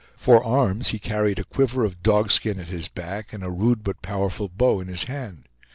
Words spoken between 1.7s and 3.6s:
of dogskin at his back, and a